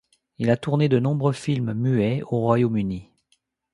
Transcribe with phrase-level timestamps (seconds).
[0.39, 3.11] Il a tourné de nombreux films muets au Royaume-Uni.